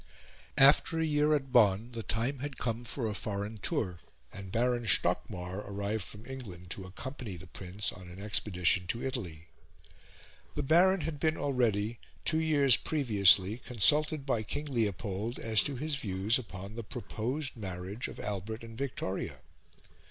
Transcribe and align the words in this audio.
After 0.57 0.97
a 0.97 1.05
year 1.05 1.35
at 1.35 1.51
Bonn, 1.53 1.91
the 1.91 2.01
time 2.01 2.39
had 2.39 2.57
come 2.57 2.83
for 2.83 3.05
a 3.07 3.13
foreign 3.13 3.59
tour, 3.59 3.99
and 4.33 4.51
Baron 4.51 4.87
Stockmar 4.87 5.59
arrived 5.69 6.05
from 6.05 6.25
England 6.25 6.71
to 6.71 6.85
accompany 6.87 7.37
the 7.37 7.45
Prince 7.45 7.91
on 7.91 8.09
an 8.09 8.19
expedition 8.19 8.87
to 8.87 9.03
Italy. 9.05 9.45
The 10.55 10.63
Baron 10.63 11.01
had 11.01 11.19
been 11.19 11.37
already, 11.37 11.99
two 12.25 12.39
years 12.41 12.77
previously, 12.77 13.59
consulted 13.59 14.25
by 14.25 14.41
King 14.41 14.65
Leopold 14.65 15.37
as 15.37 15.61
to 15.61 15.75
his 15.75 15.93
views 15.97 16.39
upon 16.39 16.73
the 16.73 16.83
proposed 16.83 17.55
marriage 17.55 18.07
of 18.07 18.19
Albert 18.19 18.63
and 18.63 18.75
Victoria. 18.75 19.41